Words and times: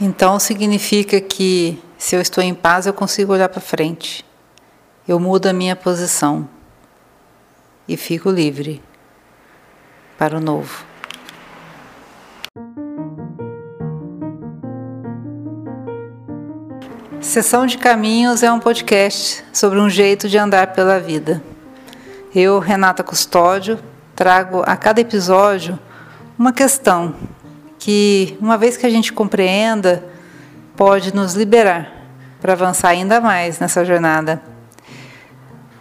Então 0.00 0.38
significa 0.38 1.20
que 1.20 1.82
se 1.98 2.14
eu 2.14 2.20
estou 2.20 2.42
em 2.42 2.54
paz, 2.54 2.86
eu 2.86 2.92
consigo 2.92 3.32
olhar 3.32 3.48
para 3.48 3.60
frente. 3.60 4.24
Eu 5.06 5.18
mudo 5.18 5.46
a 5.46 5.52
minha 5.52 5.74
posição 5.74 6.48
e 7.88 7.96
fico 7.96 8.30
livre 8.30 8.80
para 10.16 10.36
o 10.36 10.40
novo. 10.40 10.86
Sessão 17.20 17.66
de 17.66 17.76
Caminhos 17.76 18.44
é 18.44 18.52
um 18.52 18.60
podcast 18.60 19.44
sobre 19.52 19.80
um 19.80 19.90
jeito 19.90 20.28
de 20.28 20.38
andar 20.38 20.68
pela 20.68 21.00
vida. 21.00 21.42
Eu, 22.32 22.60
Renata 22.60 23.02
Custódio, 23.02 23.80
trago 24.14 24.62
a 24.64 24.76
cada 24.76 25.00
episódio 25.00 25.76
uma 26.38 26.52
questão 26.52 27.16
que, 27.78 28.36
uma 28.40 28.58
vez 28.58 28.76
que 28.76 28.86
a 28.86 28.90
gente 28.90 29.12
compreenda, 29.12 30.04
pode 30.76 31.14
nos 31.14 31.34
liberar 31.34 31.92
para 32.40 32.52
avançar 32.52 32.90
ainda 32.90 33.20
mais 33.20 33.58
nessa 33.58 33.84
jornada. 33.84 34.42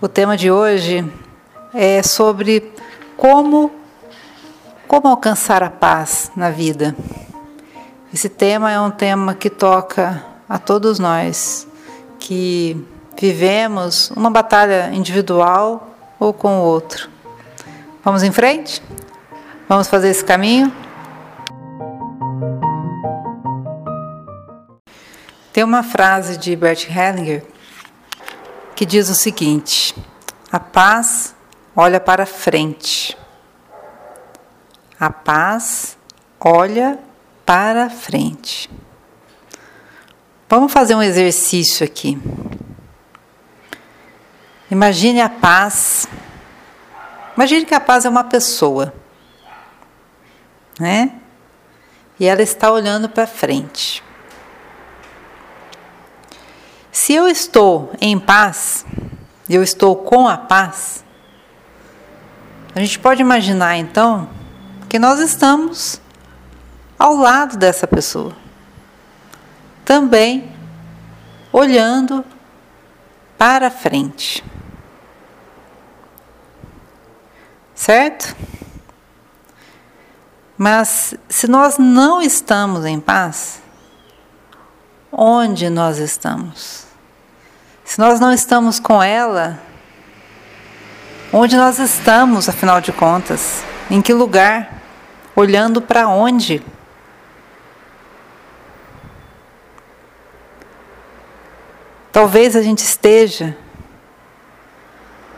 O 0.01 0.07
tema 0.07 0.37
de 0.37 0.51
hoje 0.51 1.05
é 1.73 2.01
sobre 2.03 2.71
como 3.15 3.71
como 4.87 5.09
alcançar 5.09 5.61
a 5.61 5.69
paz 5.69 6.31
na 6.33 6.49
vida. 6.49 6.95
Esse 8.13 8.29
tema 8.29 8.71
é 8.71 8.79
um 8.79 8.89
tema 8.89 9.35
que 9.35 9.49
toca 9.49 10.23
a 10.47 10.57
todos 10.57 10.97
nós 10.97 11.67
que 12.19 12.81
vivemos 13.19 14.11
uma 14.11 14.29
batalha 14.29 14.89
individual 14.93 15.89
ou 16.17 16.31
com 16.31 16.59
o 16.59 16.63
outro. 16.63 17.09
Vamos 18.03 18.23
em 18.23 18.31
frente? 18.31 18.81
Vamos 19.67 19.89
fazer 19.89 20.09
esse 20.09 20.23
caminho? 20.23 20.71
Tem 25.57 25.63
uma 25.63 25.81
frase 25.81 26.37
de 26.37 26.55
Bert 26.55 26.87
Hellinger 26.87 27.43
que 28.75 28.85
diz 28.85 29.09
o 29.09 29.15
seguinte: 29.15 29.95
A 30.51 30.59
paz 30.59 31.33
olha 31.75 31.99
para 31.99 32.27
frente. 32.27 33.17
A 34.99 35.09
paz 35.09 35.97
olha 36.39 36.99
para 37.43 37.89
frente. 37.89 38.69
Vamos 40.47 40.71
fazer 40.71 40.93
um 40.93 41.01
exercício 41.01 41.83
aqui. 41.83 42.21
Imagine 44.69 45.21
a 45.21 45.29
paz. 45.29 46.07
Imagine 47.35 47.65
que 47.65 47.73
a 47.73 47.79
paz 47.79 48.05
é 48.05 48.09
uma 48.09 48.23
pessoa, 48.23 48.93
né? 50.79 51.13
E 52.19 52.27
ela 52.27 52.43
está 52.43 52.71
olhando 52.71 53.09
para 53.09 53.25
frente. 53.25 54.05
Se 56.99 57.13
eu 57.13 57.27
estou 57.27 57.91
em 58.01 58.19
paz, 58.19 58.83
eu 59.47 59.61
estou 59.61 59.95
com 59.95 60.27
a 60.27 60.35
paz, 60.35 61.05
a 62.73 62.79
gente 62.79 62.97
pode 62.97 63.21
imaginar 63.21 63.77
então 63.77 64.27
que 64.89 64.97
nós 64.97 65.19
estamos 65.19 66.01
ao 66.97 67.15
lado 67.15 67.55
dessa 67.55 67.85
pessoa, 67.85 68.35
também 69.85 70.51
olhando 71.53 72.25
para 73.37 73.69
frente. 73.69 74.43
Certo? 77.75 78.35
Mas 80.57 81.13
se 81.29 81.47
nós 81.47 81.77
não 81.77 82.23
estamos 82.23 82.85
em 82.85 82.99
paz, 82.99 83.61
onde 85.11 85.69
nós 85.69 85.99
estamos? 85.99 86.86
Se 87.87 88.01
nós 88.01 88.19
não 88.19 88.33
estamos 88.33 88.81
com 88.81 89.01
ela, 89.01 89.57
onde 91.31 91.55
nós 91.55 91.79
estamos, 91.79 92.49
afinal 92.49 92.81
de 92.81 92.91
contas? 92.91 93.63
Em 93.89 94.01
que 94.01 94.13
lugar? 94.13 94.81
Olhando 95.33 95.81
para 95.81 96.09
onde? 96.09 96.61
Talvez 102.11 102.57
a 102.57 102.61
gente 102.61 102.79
esteja 102.79 103.55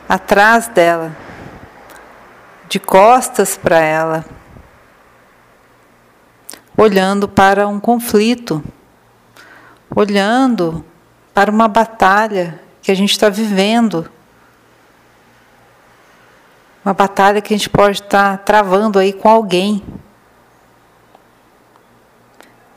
atrás 0.10 0.68
dela, 0.68 1.16
de 2.68 2.80
costas 2.80 3.56
para 3.56 3.78
ela, 3.80 4.26
olhando 6.76 7.30
para 7.30 7.68
um 7.68 7.80
conflito, 7.80 8.64
olhando 9.96 10.84
para 11.34 11.52
uma 11.52 11.68
batalha 11.68 12.60
que 12.82 12.92
a 12.92 12.96
gente 12.96 13.12
está 13.12 13.30
vivendo. 13.30 14.10
Uma 16.84 16.94
batalha 16.94 17.42
que 17.42 17.54
a 17.54 17.58
gente 17.58 17.70
pode 17.70 18.02
estar 18.02 18.38
tá 18.38 18.44
travando 18.44 18.98
aí 18.98 19.14
com 19.14 19.30
alguém. 19.30 19.84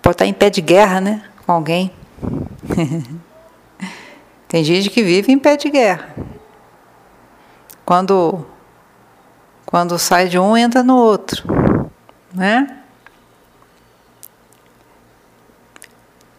Pode 0.03 0.15
estar 0.15 0.25
tá 0.25 0.29
em 0.29 0.35
pé 0.35 0.51
de 0.51 0.61
guerra, 0.61 1.01
né? 1.01 1.23
Com 1.47 1.53
alguém. 1.53 1.93
Tem 4.49 4.63
gente 4.63 4.91
que 4.91 5.03
vive 5.03 5.33
em 5.33 5.39
pé 5.39 5.57
de 5.57 5.71
guerra. 5.71 6.15
Quando, 7.87 8.45
quando 9.65 9.99
sai 9.99 10.29
de 10.29 10.39
um, 10.39 10.57
entra 10.57 10.83
no 10.83 10.97
outro. 10.97 11.45
Né? 12.35 12.82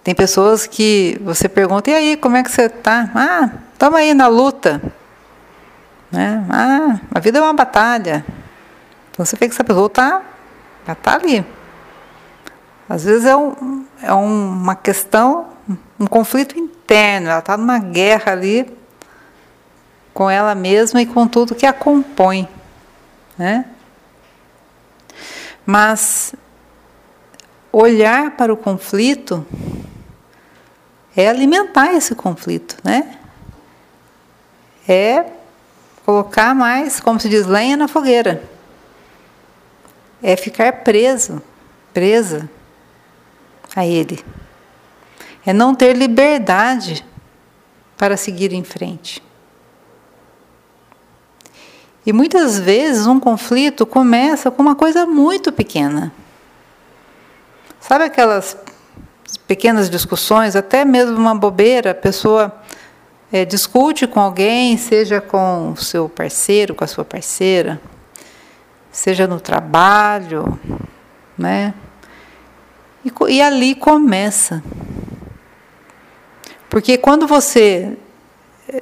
Tem 0.03 0.13
pessoas 0.13 0.67
que 0.67 1.17
você 1.23 1.47
pergunta, 1.47 1.89
e 1.89 1.95
aí, 1.95 2.17
como 2.17 2.35
é 2.35 2.43
que 2.43 2.51
você 2.51 2.63
está? 2.63 3.09
Ah, 3.15 3.49
estamos 3.71 3.97
aí 3.97 4.13
na 4.13 4.27
luta. 4.27 4.81
Né? 6.11 6.45
Ah, 6.49 6.99
a 7.15 7.19
vida 7.19 7.39
é 7.39 7.41
uma 7.41 7.53
batalha. 7.53 8.25
Então 9.11 9.25
você 9.25 9.35
vê 9.37 9.47
que 9.47 9.53
essa 9.53 9.63
pessoa 9.63 9.87
está 9.87 10.21
tá 11.01 11.15
ali. 11.15 11.45
Às 12.89 13.05
vezes 13.05 13.25
é, 13.25 13.35
um, 13.35 13.85
é 14.01 14.13
uma 14.13 14.75
questão, 14.75 15.47
um 15.99 16.05
conflito 16.05 16.59
interno, 16.59 17.29
ela 17.29 17.39
está 17.39 17.55
numa 17.55 17.79
guerra 17.79 18.33
ali 18.33 18.69
com 20.13 20.29
ela 20.29 20.53
mesma 20.53 21.01
e 21.01 21.05
com 21.05 21.27
tudo 21.27 21.55
que 21.55 21.65
a 21.65 21.71
compõe. 21.71 22.47
Né? 23.37 23.65
Mas 25.65 26.35
olhar 27.71 28.31
para 28.31 28.53
o 28.53 28.57
conflito 28.57 29.45
é 31.15 31.27
alimentar 31.27 31.93
esse 31.93 32.15
conflito, 32.15 32.77
né? 32.83 33.17
É 34.87 35.25
colocar 36.05 36.53
mais, 36.53 36.99
como 36.99 37.19
se 37.19 37.29
diz, 37.29 37.45
lenha 37.45 37.77
na 37.77 37.87
fogueira. 37.87 38.43
É 40.21 40.35
ficar 40.35 40.71
preso, 40.83 41.41
presa 41.93 42.49
a 43.75 43.85
ele. 43.85 44.23
É 45.45 45.53
não 45.53 45.75
ter 45.75 45.95
liberdade 45.95 47.05
para 47.97 48.17
seguir 48.17 48.53
em 48.53 48.63
frente. 48.63 49.21
E 52.05 52.11
muitas 52.11 52.59
vezes 52.59 53.07
um 53.07 53.19
conflito 53.19 53.85
começa 53.85 54.51
com 54.51 54.61
uma 54.61 54.75
coisa 54.75 55.05
muito 55.05 55.51
pequena. 55.51 56.11
Sabe 57.79 58.05
aquelas 58.05 58.57
pequenas 59.37 59.89
discussões, 59.89 60.55
até 60.55 60.85
mesmo 60.85 61.17
uma 61.17 61.35
bobeira, 61.35 61.91
a 61.91 61.95
pessoa 61.95 62.53
é, 63.31 63.43
discute 63.43 64.05
com 64.05 64.19
alguém, 64.19 64.77
seja 64.77 65.19
com 65.19 65.71
o 65.71 65.77
seu 65.77 66.07
parceiro, 66.07 66.75
com 66.75 66.83
a 66.83 66.87
sua 66.87 67.03
parceira, 67.03 67.81
seja 68.91 69.27
no 69.27 69.39
trabalho, 69.39 70.59
né? 71.37 71.73
E, 73.03 73.11
e 73.29 73.41
ali 73.41 73.75
começa. 73.75 74.63
Porque 76.69 76.97
quando 76.97 77.27
você 77.27 77.97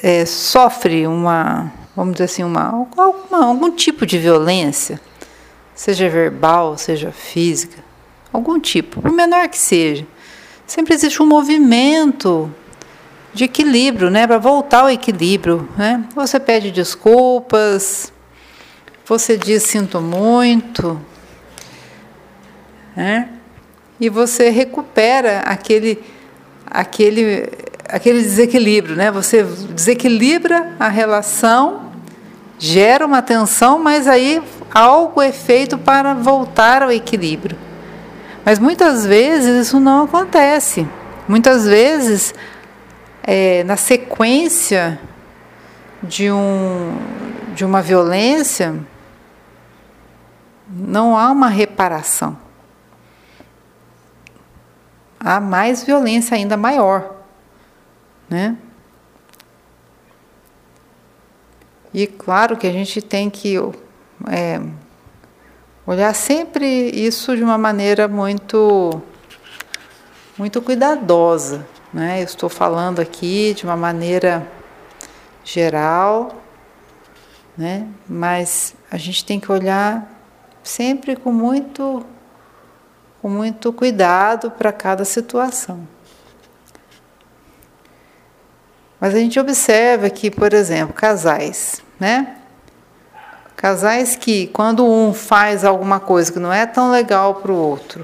é, 0.03 0.25
sofre 0.25 1.07
uma, 1.07 1.71
vamos 1.95 2.13
dizer 2.13 2.25
assim, 2.25 2.43
uma, 2.43 2.87
algum 3.31 3.71
tipo 3.71 4.05
de 4.05 4.17
violência, 4.17 4.99
seja 5.73 6.07
verbal, 6.09 6.77
seja 6.77 7.11
física, 7.11 7.83
algum 8.31 8.59
tipo, 8.59 9.01
por 9.01 9.11
menor 9.11 9.47
que 9.49 9.57
seja, 9.57 10.05
sempre 10.71 10.93
existe 10.93 11.21
um 11.21 11.25
movimento 11.25 12.49
de 13.33 13.43
equilíbrio, 13.43 14.09
né, 14.09 14.25
para 14.25 14.37
voltar 14.37 14.83
ao 14.83 14.89
equilíbrio, 14.89 15.67
né? 15.77 16.05
Você 16.15 16.39
pede 16.39 16.71
desculpas, 16.71 18.13
você 19.05 19.35
diz 19.35 19.63
sinto 19.63 19.99
muito, 19.99 20.97
né? 22.95 23.27
E 23.99 24.07
você 24.07 24.49
recupera 24.49 25.39
aquele 25.39 26.01
aquele 26.65 27.49
aquele 27.89 28.21
desequilíbrio, 28.21 28.95
né? 28.95 29.11
Você 29.11 29.43
desequilibra 29.43 30.73
a 30.79 30.87
relação, 30.87 31.91
gera 32.57 33.05
uma 33.05 33.21
tensão, 33.21 33.77
mas 33.77 34.07
aí 34.07 34.41
algo 34.73 35.21
é 35.21 35.33
feito 35.33 35.77
para 35.77 36.13
voltar 36.13 36.81
ao 36.81 36.91
equilíbrio. 36.93 37.57
Mas 38.43 38.57
muitas 38.57 39.05
vezes 39.05 39.67
isso 39.67 39.79
não 39.79 40.03
acontece. 40.03 40.87
Muitas 41.27 41.65
vezes, 41.65 42.33
é, 43.23 43.63
na 43.63 43.77
sequência 43.77 44.99
de, 46.01 46.31
um, 46.31 46.97
de 47.53 47.63
uma 47.63 47.81
violência, 47.81 48.75
não 50.67 51.17
há 51.17 51.29
uma 51.31 51.49
reparação. 51.49 52.37
Há 55.19 55.39
mais 55.39 55.83
violência 55.83 56.35
ainda 56.35 56.57
maior, 56.57 57.17
né? 58.27 58.57
E 61.93 62.07
claro 62.07 62.57
que 62.57 62.65
a 62.65 62.71
gente 62.71 63.01
tem 63.01 63.29
que 63.29 63.55
é, 64.27 64.61
olhar 65.91 66.15
sempre 66.15 66.65
isso 66.89 67.35
de 67.35 67.43
uma 67.43 67.57
maneira 67.57 68.07
muito, 68.07 69.01
muito 70.37 70.61
cuidadosa, 70.61 71.67
né? 71.93 72.21
Eu 72.21 72.23
estou 72.23 72.47
falando 72.47 73.01
aqui 73.01 73.53
de 73.53 73.65
uma 73.65 73.75
maneira 73.75 74.47
geral, 75.43 76.41
né? 77.57 77.89
Mas 78.07 78.73
a 78.89 78.95
gente 78.95 79.25
tem 79.25 79.37
que 79.37 79.51
olhar 79.51 80.09
sempre 80.63 81.17
com 81.17 81.31
muito 81.31 82.05
com 83.21 83.29
muito 83.29 83.71
cuidado 83.73 84.49
para 84.49 84.71
cada 84.71 85.03
situação. 85.03 85.85
Mas 88.99 89.13
a 89.13 89.19
gente 89.19 89.39
observa 89.39 90.09
que, 90.09 90.31
por 90.31 90.53
exemplo, 90.53 90.93
casais, 90.93 91.83
né? 91.99 92.40
Casais 93.61 94.15
que, 94.15 94.47
quando 94.47 94.83
um 94.83 95.13
faz 95.13 95.63
alguma 95.63 95.99
coisa 95.99 96.33
que 96.33 96.39
não 96.39 96.51
é 96.51 96.65
tão 96.65 96.89
legal 96.89 97.35
para 97.35 97.51
o 97.51 97.55
outro, 97.55 98.03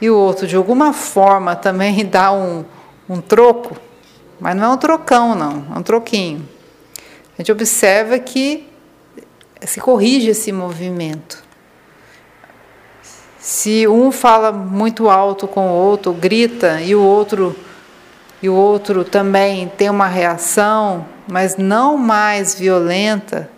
e 0.00 0.08
o 0.08 0.16
outro, 0.16 0.46
de 0.46 0.56
alguma 0.56 0.94
forma, 0.94 1.54
também 1.54 2.02
dá 2.08 2.32
um, 2.32 2.64
um 3.06 3.20
troco, 3.20 3.76
mas 4.40 4.56
não 4.56 4.64
é 4.64 4.68
um 4.70 4.76
trocão, 4.78 5.34
não, 5.34 5.66
é 5.74 5.78
um 5.78 5.82
troquinho. 5.82 6.48
A 7.34 7.42
gente 7.42 7.52
observa 7.52 8.18
que 8.18 8.66
se 9.60 9.80
corrige 9.80 10.30
esse 10.30 10.50
movimento. 10.50 11.44
Se 13.38 13.86
um 13.86 14.10
fala 14.10 14.50
muito 14.50 15.10
alto 15.10 15.46
com 15.46 15.68
o 15.68 15.72
outro, 15.74 16.10
grita, 16.14 16.80
e 16.80 16.94
o 16.94 17.02
outro 17.02 17.54
e 18.42 18.48
o 18.48 18.54
outro 18.54 19.04
também 19.04 19.68
tem 19.68 19.88
uma 19.88 20.06
reação, 20.06 21.06
mas 21.26 21.56
não 21.56 21.96
mais 21.96 22.54
violenta, 22.54 23.50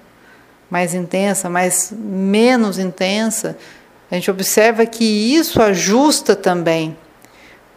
mais 0.70 0.94
intensa, 0.94 1.48
mas 1.48 1.92
menos 1.92 2.78
intensa, 2.78 3.56
a 4.10 4.14
gente 4.14 4.30
observa 4.30 4.86
que 4.86 5.04
isso 5.04 5.60
ajusta 5.60 6.34
também 6.36 6.96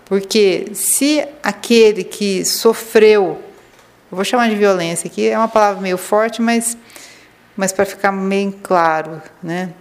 porque 0.09 0.71
se 0.73 1.23
aquele 1.43 2.03
que 2.03 2.43
sofreu, 2.43 3.39
eu 4.11 4.15
vou 4.15 4.25
chamar 4.25 4.49
de 4.49 4.55
violência 4.55 5.07
aqui, 5.07 5.29
é 5.29 5.37
uma 5.37 5.47
palavra 5.47 5.79
meio 5.79 5.99
forte, 5.99 6.41
mas, 6.41 6.75
mas 7.55 7.71
para 7.71 7.85
ficar 7.85 8.11
bem 8.11 8.49
claro, 8.51 9.21
né? 9.41 9.71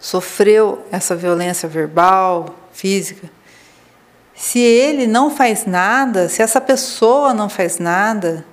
Sofreu 0.00 0.86
essa 0.90 1.14
violência 1.14 1.68
verbal, 1.68 2.58
física. 2.72 3.28
Se 4.34 4.58
ele 4.58 5.06
não 5.06 5.30
faz 5.30 5.66
nada, 5.66 6.26
se 6.30 6.40
essa 6.40 6.58
pessoa 6.58 7.34
não 7.34 7.50
faz 7.50 7.78
nada, 7.78 8.46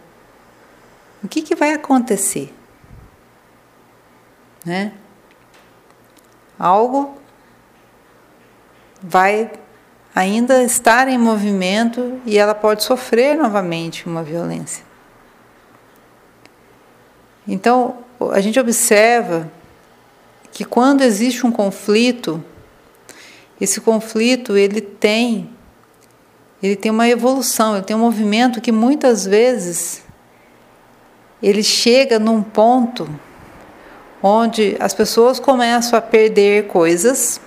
o 1.23 1.29
que, 1.29 1.41
que 1.41 1.55
vai 1.55 1.71
acontecer? 1.71 2.53
Né? 4.67 4.91
Algo 6.59 7.15
vai 9.01 9.49
ainda 10.13 10.61
estar 10.61 11.07
em 11.07 11.17
movimento 11.17 12.19
e 12.25 12.37
ela 12.37 12.53
pode 12.53 12.83
sofrer 12.83 13.37
novamente 13.37 14.05
uma 14.05 14.21
violência. 14.21 14.83
Então, 17.47 17.99
a 18.33 18.41
gente 18.41 18.59
observa 18.59 19.49
que 20.51 20.65
quando 20.65 21.01
existe 21.01 21.47
um 21.47 21.51
conflito, 21.51 22.43
esse 23.61 23.79
conflito 23.79 24.57
ele 24.57 24.81
tem 24.81 25.49
ele 26.61 26.75
tem 26.75 26.91
uma 26.91 27.07
evolução, 27.07 27.75
ele 27.75 27.85
tem 27.85 27.95
um 27.95 27.99
movimento 27.99 28.59
que 28.59 28.71
muitas 28.71 29.25
vezes 29.25 30.03
ele 31.41 31.63
chega 31.63 32.19
num 32.19 32.43
ponto 32.43 33.07
onde 34.21 34.75
as 34.79 34.93
pessoas 34.93 35.39
começam 35.39 35.97
a 35.97 36.01
perder 36.01 36.67
coisas, 36.67 37.39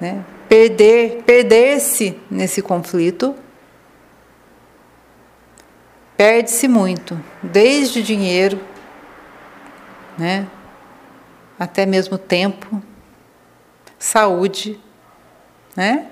né? 0.00 0.24
perder, 0.50 1.22
perder-se 1.22 2.20
nesse 2.28 2.60
conflito, 2.60 3.36
perde-se 6.16 6.66
muito, 6.66 7.22
desde 7.40 8.02
dinheiro, 8.02 8.60
né, 10.18 10.48
até 11.56 11.86
mesmo 11.86 12.18
tempo, 12.18 12.82
saúde, 13.96 14.80
né? 15.76 16.08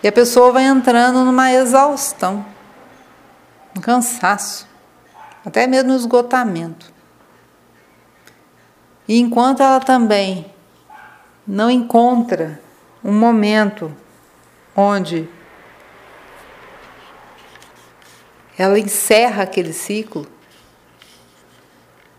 E 0.00 0.06
a 0.06 0.12
pessoa 0.12 0.52
vai 0.52 0.64
entrando 0.64 1.24
numa 1.24 1.52
exaustão, 1.52 2.46
um 3.76 3.80
cansaço, 3.80 4.68
até 5.44 5.66
mesmo 5.66 5.92
esgotamento. 5.92 6.91
E 9.12 9.18
enquanto 9.18 9.62
ela 9.62 9.78
também 9.78 10.50
não 11.46 11.70
encontra 11.70 12.58
um 13.04 13.12
momento 13.12 13.94
onde 14.74 15.28
ela 18.56 18.78
encerra 18.78 19.42
aquele 19.42 19.74
ciclo, 19.74 20.26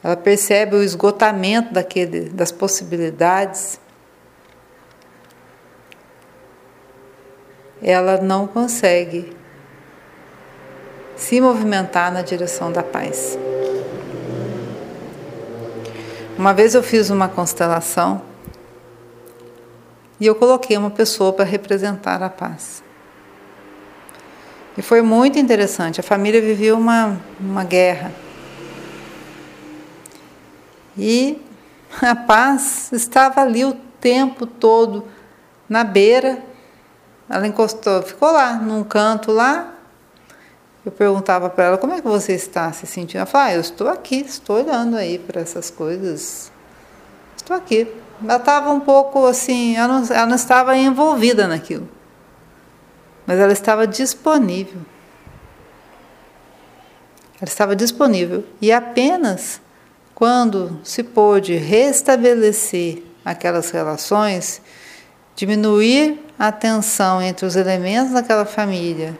ela 0.04 0.16
percebe 0.16 0.75
o 0.75 0.84
esgotamento 0.84 1.74
daquele, 1.74 2.30
das 2.30 2.51
possibilidades, 2.51 3.80
ela 7.81 8.22
não 8.22 8.45
consegue 8.45 9.36
se 11.16 11.42
movimentar 11.42 12.13
na 12.13 12.22
direção 12.22 12.72
da 12.72 12.84
paz. 12.84 13.36
Uma 16.38 16.51
vez 16.51 16.74
eu 16.74 16.81
fiz 16.81 17.12
uma 17.12 17.30
constelação 17.30 18.24
e 20.19 20.25
eu 20.25 20.33
coloquei 20.33 20.75
uma 20.75 20.89
pessoa 20.89 21.31
para 21.31 21.45
representar 21.45 22.24
a 22.24 22.30
paz. 22.30 22.83
E 24.75 24.81
foi 24.81 25.04
muito 25.04 25.37
interessante. 25.37 25.99
A 25.99 26.04
família 26.04 26.42
vivia 26.42 26.75
uma, 26.75 27.19
uma 27.40 27.63
guerra. 27.63 28.11
E 30.97 31.40
a 32.02 32.16
paz 32.16 32.92
estava 32.92 33.42
ali 33.42 33.63
o 33.63 33.73
tempo 33.99 34.47
todo 34.47 35.07
na 35.69 35.83
beira. 35.83 36.44
Ela 37.30 37.45
encostou, 37.45 38.02
ficou 38.02 38.31
lá, 38.31 38.54
num 38.54 38.83
canto 38.83 39.31
lá. 39.31 39.72
Eu 40.85 40.92
perguntava 40.92 41.49
para 41.49 41.66
ela: 41.66 41.78
como 41.78 41.94
é 41.94 42.02
que 42.02 42.07
você 42.07 42.33
está 42.33 42.71
se 42.71 42.85
sentindo? 42.85 43.18
Ela 43.18 43.25
falou: 43.25 43.47
ah, 43.47 43.54
eu 43.54 43.61
estou 43.61 43.87
aqui, 43.87 44.18
estou 44.21 44.57
olhando 44.57 44.95
aí 44.97 45.18
para 45.18 45.42
essas 45.42 45.69
coisas. 45.69 46.52
Estou 47.35 47.56
aqui 47.56 47.87
ela 48.21 48.37
estava 48.37 48.71
um 48.71 48.80
pouco 48.80 49.25
assim, 49.25 49.75
ela 49.75 49.99
não, 49.99 50.16
ela 50.16 50.25
não 50.25 50.35
estava 50.35 50.78
envolvida 50.78 51.47
naquilo, 51.47 51.87
mas 53.25 53.40
ela 53.40 53.52
estava 53.52 53.85
disponível. 53.87 54.81
Ela 57.35 57.49
estava 57.49 57.75
disponível 57.75 58.45
e 58.61 58.71
apenas 58.71 59.61
quando 60.16 60.80
se 60.83 61.04
pôde 61.04 61.56
restabelecer 61.56 63.04
aquelas 63.25 63.71
relações, 63.71 64.61
diminuir 65.35 66.23
a 66.40 66.52
tensão 66.52 67.21
entre 67.21 67.45
os 67.45 67.56
elementos 67.56 68.13
daquela 68.13 68.45
família, 68.45 69.18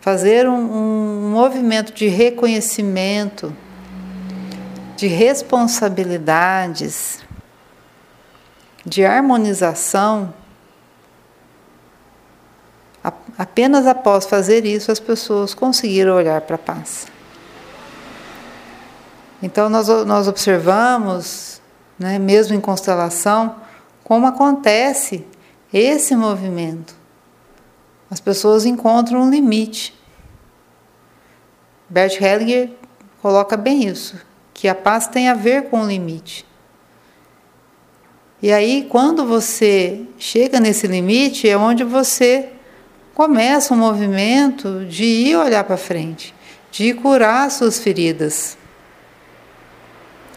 fazer 0.00 0.48
um, 0.48 0.54
um 0.54 1.30
movimento 1.30 1.92
de 1.92 2.08
reconhecimento, 2.08 3.54
de 4.96 5.06
responsabilidades, 5.06 7.20
de 8.84 9.04
harmonização, 9.04 10.34
apenas 13.38 13.86
após 13.86 14.26
fazer 14.26 14.66
isso 14.66 14.92
as 14.92 15.00
pessoas 15.00 15.54
conseguiram 15.54 16.14
olhar 16.14 16.42
para 16.42 16.56
a 16.56 16.58
paz. 16.58 17.06
Então 19.42 19.70
nós, 19.70 19.88
nós 20.06 20.28
observamos, 20.28 21.62
né, 21.98 22.18
mesmo 22.18 22.54
em 22.54 22.60
constelação, 22.60 23.56
como 24.04 24.26
acontece 24.26 25.26
esse 25.72 26.14
movimento. 26.14 26.99
As 28.10 28.18
pessoas 28.18 28.66
encontram 28.66 29.22
um 29.22 29.30
limite. 29.30 29.94
Bert 31.88 32.20
Hellinger 32.20 32.70
coloca 33.22 33.56
bem 33.56 33.86
isso, 33.86 34.16
que 34.52 34.66
a 34.66 34.74
paz 34.74 35.06
tem 35.06 35.28
a 35.28 35.34
ver 35.34 35.70
com 35.70 35.82
o 35.82 35.86
limite. 35.86 36.44
E 38.42 38.50
aí, 38.50 38.86
quando 38.88 39.26
você 39.26 40.06
chega 40.18 40.58
nesse 40.58 40.86
limite, 40.86 41.48
é 41.48 41.56
onde 41.56 41.84
você 41.84 42.48
começa 43.14 43.74
um 43.74 43.76
movimento 43.76 44.86
de 44.86 45.04
ir 45.04 45.36
olhar 45.36 45.62
para 45.64 45.76
frente, 45.76 46.34
de 46.70 46.94
curar 46.94 47.50
suas 47.50 47.78
feridas, 47.78 48.56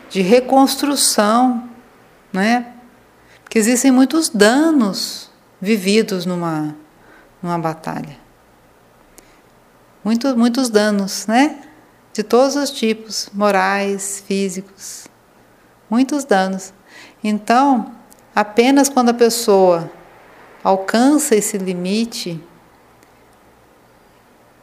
de 0.10 0.22
reconstrução, 0.22 1.70
né? 2.32 2.74
Porque 3.44 3.58
existem 3.58 3.90
muitos 3.90 4.28
danos 4.28 5.32
vividos 5.62 6.26
numa, 6.26 6.76
numa 7.44 7.60
batalha. 7.60 8.18
Muito, 10.04 10.36
muitos 10.38 10.70
danos, 10.70 11.28
né? 11.28 11.62
De 12.14 12.24
todos 12.24 12.56
os 12.56 12.72
tipos, 12.72 13.30
morais, 13.34 14.24
físicos. 14.26 15.08
Muitos 15.90 16.24
danos. 16.24 16.74
Então, 17.22 17.94
apenas 18.34 18.88
quando 18.88 19.10
a 19.10 19.14
pessoa 19.14 19.92
alcança 20.64 21.36
esse 21.36 21.58
limite 21.58 22.42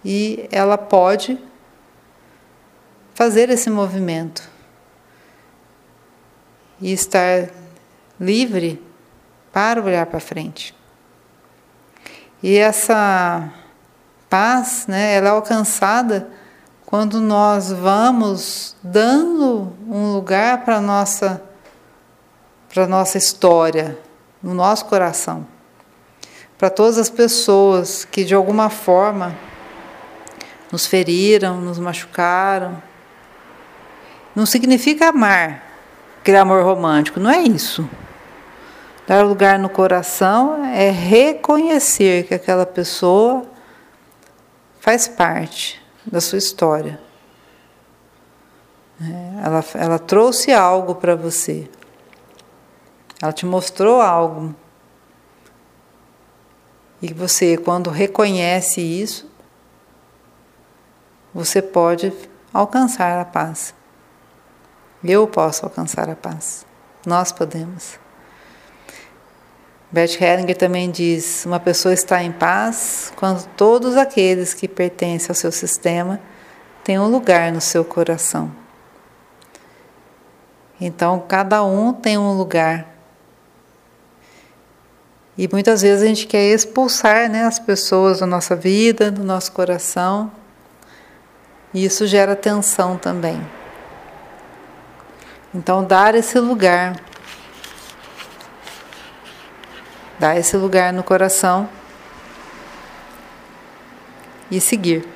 e 0.02 0.48
ela 0.50 0.78
pode 0.78 1.38
fazer 3.14 3.50
esse 3.50 3.68
movimento 3.68 4.48
e 6.80 6.92
estar 6.92 7.50
livre 8.18 8.82
para 9.52 9.82
olhar 9.82 10.06
para 10.06 10.20
frente. 10.20 10.79
E 12.42 12.56
essa 12.56 13.48
paz, 14.28 14.86
né, 14.88 15.14
ela 15.14 15.28
é 15.28 15.30
alcançada 15.30 16.28
quando 16.86 17.20
nós 17.20 17.70
vamos 17.70 18.74
dando 18.82 19.72
um 19.86 20.12
lugar 20.12 20.64
para 20.64 20.80
nossa 20.80 21.42
para 22.72 22.86
nossa 22.86 23.18
história, 23.18 23.98
no 24.40 24.54
nosso 24.54 24.84
coração. 24.84 25.44
Para 26.56 26.70
todas 26.70 26.98
as 26.98 27.10
pessoas 27.10 28.04
que 28.04 28.24
de 28.24 28.32
alguma 28.32 28.70
forma 28.70 29.36
nos 30.70 30.86
feriram, 30.86 31.60
nos 31.60 31.78
machucaram. 31.78 32.80
Não 34.34 34.46
significa 34.46 35.08
amar, 35.08 35.64
criar 36.22 36.42
amor 36.42 36.64
romântico, 36.64 37.18
não 37.18 37.30
é 37.30 37.42
isso. 37.42 37.88
Dar 39.06 39.24
lugar 39.24 39.58
no 39.58 39.68
coração 39.68 40.64
é 40.64 40.90
reconhecer 40.90 42.26
que 42.26 42.34
aquela 42.34 42.64
pessoa 42.64 43.44
faz 44.80 45.08
parte 45.08 45.80
da 46.06 46.20
sua 46.20 46.38
história. 46.38 47.00
É, 49.00 49.46
ela, 49.46 49.64
ela 49.74 49.98
trouxe 49.98 50.52
algo 50.52 50.94
para 50.94 51.16
você. 51.16 51.68
Ela 53.20 53.32
te 53.32 53.46
mostrou 53.46 54.00
algo. 54.00 54.54
E 57.02 57.12
você, 57.12 57.56
quando 57.56 57.90
reconhece 57.90 58.80
isso, 58.80 59.30
você 61.32 61.62
pode 61.62 62.12
alcançar 62.52 63.18
a 63.18 63.24
paz. 63.24 63.74
Eu 65.02 65.26
posso 65.26 65.64
alcançar 65.64 66.10
a 66.10 66.16
paz. 66.16 66.66
Nós 67.06 67.32
podemos. 67.32 67.98
Bert 69.90 70.20
Hellinger 70.20 70.56
também 70.56 70.90
diz: 70.90 71.44
uma 71.44 71.58
pessoa 71.60 71.92
está 71.92 72.22
em 72.22 72.32
paz 72.32 73.12
quando 73.16 73.46
todos 73.56 73.96
aqueles 73.96 74.54
que 74.54 74.68
pertencem 74.68 75.28
ao 75.30 75.34
seu 75.34 75.50
sistema 75.50 76.20
têm 76.84 76.98
um 76.98 77.08
lugar 77.08 77.52
no 77.52 77.60
seu 77.60 77.84
coração. 77.84 78.50
Então, 80.80 81.22
cada 81.28 81.62
um 81.62 81.92
tem 81.92 82.16
um 82.16 82.32
lugar 82.32 82.90
e 85.40 85.48
muitas 85.50 85.80
vezes 85.80 86.02
a 86.02 86.06
gente 86.06 86.26
quer 86.26 86.52
expulsar 86.52 87.30
né, 87.30 87.44
as 87.44 87.58
pessoas 87.58 88.20
da 88.20 88.26
nossa 88.26 88.54
vida, 88.54 89.10
do 89.10 89.24
nosso 89.24 89.52
coração. 89.52 90.30
E 91.72 91.82
isso 91.82 92.06
gera 92.06 92.36
tensão 92.36 92.98
também. 92.98 93.40
Então, 95.54 95.82
dar 95.82 96.14
esse 96.14 96.38
lugar, 96.38 96.94
dar 100.20 100.36
esse 100.36 100.54
lugar 100.54 100.92
no 100.92 101.02
coração 101.02 101.66
e 104.50 104.60
seguir. 104.60 105.08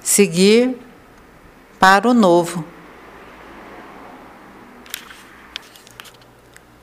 Seguir 0.00 0.76
para 1.78 2.08
o 2.08 2.12
novo. 2.12 2.64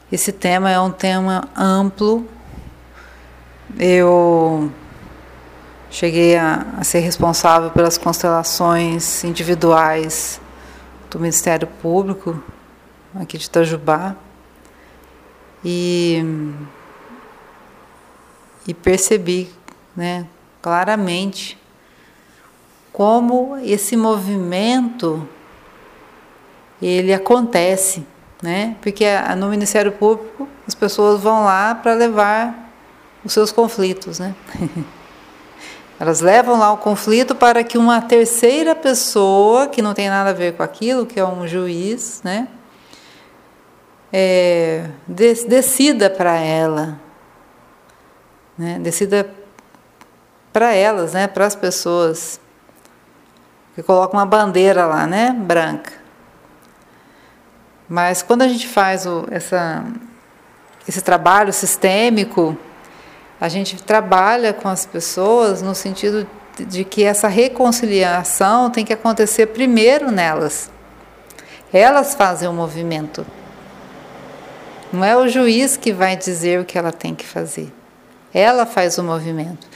Esse 0.10 0.32
tema 0.32 0.72
é 0.72 0.80
um 0.80 0.92
tema 0.92 1.50
amplo. 1.58 2.26
Eu 3.78 4.72
cheguei 5.92 6.38
a, 6.38 6.68
a, 6.78 6.86
ser 6.86 7.00
responsável 7.00 7.70
pelas 7.72 7.98
constelações 7.98 9.26
individuais 9.26 10.40
do 11.12 11.20
Ministério 11.20 11.68
Público 11.68 12.42
aqui 13.14 13.38
de 13.38 13.48
Itajubá 13.48 14.16
e, 15.66 16.24
e 18.68 18.74
percebi 18.74 19.50
né, 19.96 20.26
claramente 20.62 21.58
como 22.94 23.58
esse 23.58 23.98
movimento 23.98 25.28
ele 26.82 27.14
acontece 27.14 28.06
né? 28.46 28.76
Porque 28.82 29.06
no 29.38 29.48
Ministério 29.48 29.92
Público 29.92 30.48
as 30.68 30.76
pessoas 30.76 31.20
vão 31.20 31.44
lá 31.44 31.74
para 31.74 31.94
levar 31.94 32.72
os 33.24 33.34
seus 33.34 33.52
conflitos, 33.52 34.20
né? 34.20 34.36
Elas 36.00 36.20
levam 36.20 36.60
lá 36.60 36.72
o 36.74 36.78
conflito 36.78 37.34
para 37.34 37.64
que 37.64 37.78
uma 37.78 38.02
terceira 38.02 38.76
pessoa, 38.76 39.68
que 39.68 39.82
não 39.82 39.94
tem 39.94 40.10
nada 40.10 40.30
a 40.30 40.34
ver 40.34 40.54
com 40.54 40.62
aquilo, 40.62 41.06
que 41.06 41.20
é 41.20 41.26
um 41.26 41.48
juiz, 41.48 42.22
né? 42.24 42.48
É, 44.18 44.92
decida 45.06 46.10
para 46.10 46.40
ela, 46.40 46.98
né? 48.58 48.80
decida 48.80 49.30
para 50.54 50.74
elas, 50.74 51.12
né? 51.12 51.28
para 51.28 51.46
as 51.46 51.54
pessoas, 51.54 52.40
que 53.76 53.84
coloca 53.84 54.16
uma 54.16 54.26
bandeira 54.26 54.86
lá, 54.86 55.06
né? 55.06 55.36
branca. 55.38 55.92
Mas 57.90 58.22
quando 58.22 58.44
a 58.44 58.48
gente 58.48 58.70
faz 58.70 59.06
o, 59.06 59.28
essa, 59.30 59.84
esse 60.88 61.02
trabalho 61.02 61.52
sistêmico, 61.52 62.58
a 63.42 63.50
gente 63.50 63.84
trabalha 63.84 64.54
com 64.54 64.70
as 64.70 64.86
pessoas 64.86 65.62
no 65.62 65.76
sentido 65.76 66.26
de 66.58 66.86
que 66.86 67.04
essa 67.04 67.28
reconciliação 67.28 68.70
tem 68.70 68.86
que 68.86 68.94
acontecer 68.94 69.48
primeiro 69.48 70.10
nelas. 70.10 70.72
Elas 71.74 72.16
fazem 72.16 72.48
o 72.48 72.54
movimento. 72.54 73.26
Não 74.96 75.04
é 75.04 75.18
o 75.18 75.28
juiz 75.28 75.76
que 75.76 75.92
vai 75.92 76.16
dizer 76.16 76.62
o 76.62 76.66
que 76.66 76.78
ela 76.78 76.92
tem 76.92 77.14
que 77.14 77.26
fazer. 77.26 77.72
Ela 78.34 78.66
faz 78.66 78.98
o 78.98 79.04
movimento. 79.04 79.68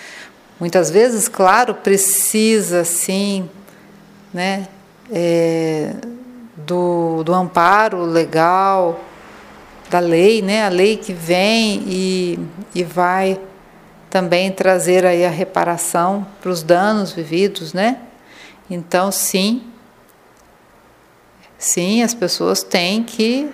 Muitas 0.57 0.89
vezes, 0.89 1.27
claro, 1.27 1.73
precisa 1.75 2.85
sim, 2.85 3.49
né, 4.33 4.67
é, 5.11 5.93
do, 6.55 7.21
do 7.23 7.33
amparo 7.33 8.03
legal, 8.03 8.99
da 9.89 9.99
lei, 9.99 10.41
né? 10.41 10.65
A 10.65 10.69
lei 10.69 10.95
que 10.95 11.11
vem 11.11 11.83
e, 11.85 12.39
e 12.73 12.83
vai 12.83 13.39
também 14.09 14.51
trazer 14.51 15.05
aí 15.05 15.25
a 15.25 15.29
reparação 15.29 16.25
para 16.39 16.49
os 16.49 16.63
danos 16.63 17.11
vividos, 17.11 17.73
né? 17.73 17.99
Então, 18.69 19.11
sim, 19.11 19.63
sim, 21.57 22.03
as 22.03 22.13
pessoas 22.13 22.63
têm 22.63 23.03
que 23.03 23.49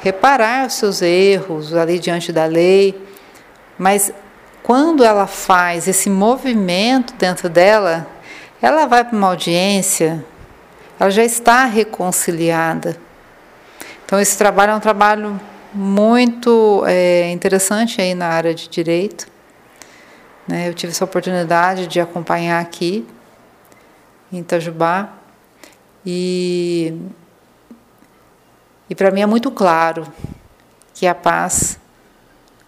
reparar 0.00 0.66
os 0.66 0.74
seus 0.74 1.02
erros 1.02 1.74
ali 1.74 1.98
diante 1.98 2.32
da 2.32 2.44
lei, 2.44 3.00
mas 3.78 4.12
quando 4.62 5.04
ela 5.04 5.26
faz 5.26 5.88
esse 5.88 6.10
movimento 6.10 7.14
dentro 7.14 7.48
dela, 7.48 8.06
ela 8.60 8.86
vai 8.86 9.04
para 9.04 9.16
uma 9.16 9.28
audiência 9.28 10.24
ela 10.98 11.10
já 11.10 11.24
está 11.24 11.64
reconciliada. 11.64 12.96
Então, 14.04 14.18
esse 14.18 14.36
trabalho 14.36 14.72
é 14.72 14.74
um 14.74 14.80
trabalho 14.80 15.40
muito 15.72 16.82
é, 16.86 17.30
interessante 17.30 18.00
aí 18.00 18.14
na 18.14 18.26
área 18.26 18.52
de 18.52 18.68
direito. 18.68 19.28
Né? 20.46 20.68
Eu 20.68 20.74
tive 20.74 20.90
essa 20.90 21.04
oportunidade 21.04 21.86
de 21.86 22.00
acompanhar 22.00 22.60
aqui 22.60 23.06
em 24.32 24.38
Itajubá 24.38 25.10
e, 26.04 26.94
e 28.88 28.94
para 28.94 29.10
mim 29.10 29.20
é 29.20 29.26
muito 29.26 29.50
claro 29.50 30.06
que 30.94 31.06
a 31.06 31.14
paz 31.14 31.78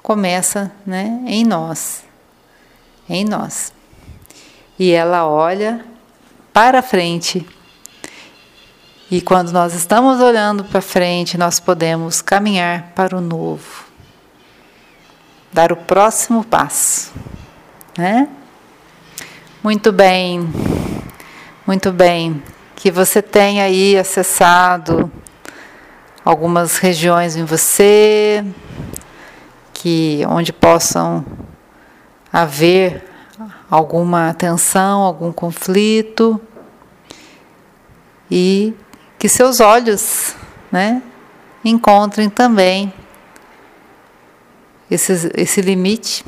começa 0.02 0.70
né, 0.86 1.22
em 1.26 1.44
nós, 1.44 2.04
em 3.08 3.24
nós. 3.24 3.72
E 4.78 4.92
ela 4.92 5.26
olha 5.26 5.84
para 6.52 6.82
frente 6.82 7.46
E 9.10 9.20
quando 9.20 9.50
nós 9.50 9.74
estamos 9.74 10.20
olhando 10.20 10.62
para 10.62 10.80
frente, 10.80 11.36
nós 11.36 11.58
podemos 11.58 12.22
caminhar 12.22 12.92
para 12.94 13.16
o 13.16 13.20
novo, 13.20 13.84
dar 15.52 15.72
o 15.72 15.76
próximo 15.76 16.44
passo, 16.44 17.12
né? 17.98 18.28
Muito 19.64 19.90
bem, 19.90 20.48
muito 21.66 21.90
bem. 21.90 22.40
Que 22.76 22.88
você 22.88 23.20
tenha 23.20 23.64
aí 23.64 23.98
acessado 23.98 25.10
algumas 26.24 26.78
regiões 26.78 27.36
em 27.36 27.44
você, 27.44 28.44
que 29.72 30.22
onde 30.28 30.52
possam 30.52 31.24
haver 32.32 33.04
alguma 33.70 34.34
tensão, 34.34 35.00
algum 35.00 35.32
conflito 35.32 36.40
e 38.30 38.74
que 39.18 39.28
seus 39.28 39.60
olhos, 39.60 40.34
né, 40.70 41.02
encontrem 41.64 42.28
também 42.28 42.92
esse, 44.90 45.30
esse 45.34 45.60
limite 45.60 46.24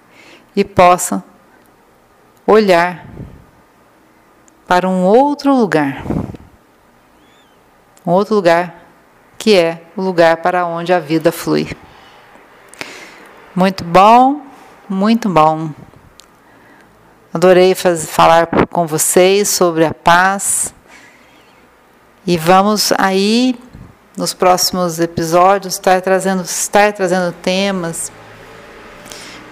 e 0.54 0.64
possam 0.64 1.22
olhar 2.46 3.06
para 4.66 4.88
um 4.88 5.04
outro 5.04 5.54
lugar. 5.54 6.04
Um 8.06 8.12
outro 8.12 8.34
lugar 8.34 8.79
que 9.40 9.56
é 9.56 9.80
o 9.96 10.02
lugar 10.02 10.36
para 10.36 10.66
onde 10.66 10.92
a 10.92 11.00
vida 11.00 11.32
flui. 11.32 11.66
Muito 13.56 13.82
bom, 13.82 14.42
muito 14.86 15.30
bom. 15.30 15.70
Adorei 17.32 17.74
falar 17.74 18.48
com 18.68 18.86
vocês 18.86 19.48
sobre 19.48 19.86
a 19.86 19.94
paz. 19.94 20.74
E 22.26 22.36
vamos 22.36 22.92
aí 22.98 23.58
nos 24.14 24.34
próximos 24.34 25.00
episódios 25.00 25.72
estar 25.72 26.02
trazendo, 26.02 26.42
estar 26.42 26.92
trazendo 26.92 27.32
temas 27.32 28.12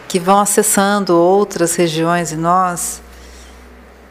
que 0.06 0.18
vão 0.18 0.38
acessando 0.38 1.16
outras 1.16 1.74
regiões 1.76 2.30
em 2.30 2.36
nós, 2.36 3.00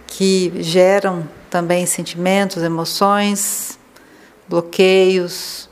que 0.07 0.51
geram 0.57 1.29
também 1.51 1.85
sentimentos, 1.85 2.63
emoções, 2.63 3.77
bloqueios. 4.49 5.66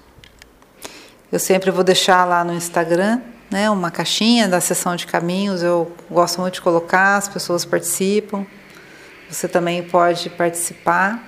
Eu 1.35 1.39
sempre 1.39 1.69
vou 1.69 1.83
deixar 1.83 2.23
lá 2.23 2.45
no 2.45 2.53
Instagram 2.53 3.19
né, 3.51 3.69
uma 3.69 3.91
caixinha 3.91 4.47
da 4.47 4.61
sessão 4.61 4.95
de 4.95 5.05
caminhos. 5.05 5.61
Eu 5.61 5.91
gosto 6.09 6.39
muito 6.39 6.53
de 6.53 6.61
colocar, 6.61 7.17
as 7.17 7.27
pessoas 7.27 7.65
participam. 7.65 8.45
Você 9.29 9.45
também 9.45 9.83
pode 9.83 10.29
participar, 10.29 11.21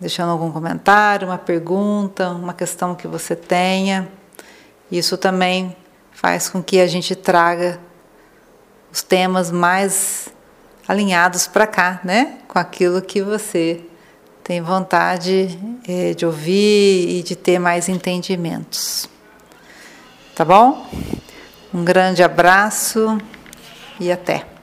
deixando 0.00 0.30
algum 0.30 0.50
comentário, 0.50 1.28
uma 1.28 1.38
pergunta, 1.38 2.30
uma 2.30 2.52
questão 2.52 2.96
que 2.96 3.06
você 3.06 3.36
tenha. 3.36 4.08
Isso 4.90 5.16
também 5.16 5.76
faz 6.10 6.48
com 6.48 6.60
que 6.60 6.80
a 6.80 6.88
gente 6.88 7.14
traga 7.14 7.78
os 8.90 9.04
temas 9.04 9.52
mais 9.52 10.30
alinhados 10.88 11.46
para 11.46 11.68
cá, 11.68 12.00
né? 12.02 12.40
Com 12.48 12.58
aquilo 12.58 13.00
que 13.00 13.22
você 13.22 13.84
tem 14.44 14.60
vontade 14.60 15.58
é, 15.88 16.12
de 16.12 16.26
ouvir 16.26 17.18
e 17.18 17.22
de 17.22 17.34
ter 17.34 17.58
mais 17.58 17.88
entendimentos. 17.88 19.08
Tá 20.34 20.44
bom? 20.44 20.86
Um 21.72 21.82
grande 21.82 22.22
abraço 22.22 23.18
e 23.98 24.12
até. 24.12 24.53